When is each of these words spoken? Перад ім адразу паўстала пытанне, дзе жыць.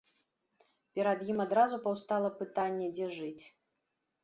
Перад 0.99 1.19
ім 1.33 1.43
адразу 1.45 1.79
паўстала 1.85 2.33
пытанне, 2.41 2.91
дзе 2.99 3.13
жыць. 3.21 3.45